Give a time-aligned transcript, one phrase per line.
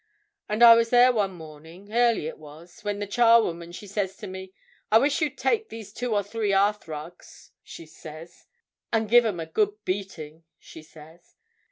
[0.49, 4.25] And I was there one morning, early it was, when the charwoman she says to
[4.25, 4.51] me,
[4.91, 8.47] 'I wish you'd take these two or three hearthrugs,' she says,
[8.91, 11.35] 'and give 'em a good beating,' she says.